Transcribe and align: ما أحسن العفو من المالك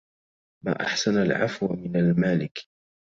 ما 0.65 0.85
أحسن 0.85 1.17
العفو 1.21 1.67
من 1.73 1.95
المالك 1.95 2.59